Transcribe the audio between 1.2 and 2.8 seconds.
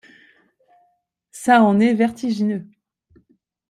Ça en est vertigineux.